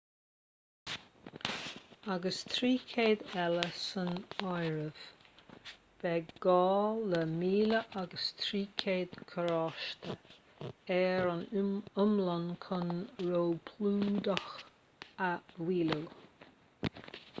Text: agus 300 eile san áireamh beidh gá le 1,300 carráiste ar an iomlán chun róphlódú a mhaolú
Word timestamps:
agus 2.13 2.37
300 2.53 3.19
eile 3.41 3.65
san 3.89 4.09
áireamh 4.53 5.03
beidh 6.05 6.31
gá 6.45 6.55
le 7.11 7.19
1,300 7.33 9.21
carráiste 9.33 10.15
ar 10.97 11.29
an 11.35 11.43
iomlán 11.63 12.47
chun 12.65 12.95
róphlódú 13.31 14.37
a 15.27 15.29
mhaolú 15.29 16.03